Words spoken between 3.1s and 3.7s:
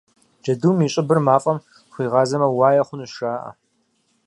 жаӏэ.